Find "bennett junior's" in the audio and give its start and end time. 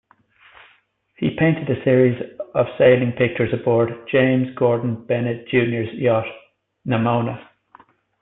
5.05-5.93